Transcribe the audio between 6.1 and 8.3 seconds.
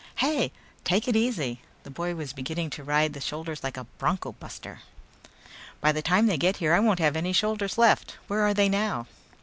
they get here I won't have any shoulders left.